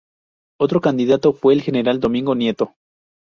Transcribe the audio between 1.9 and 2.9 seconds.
Domingo Nieto.